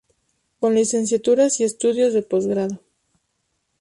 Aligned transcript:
Con 0.59 0.73
Licenciaturas 0.73 1.59
y 1.59 1.63
estudios 1.63 2.11
de 2.15 2.23
posgrado. 2.23 2.81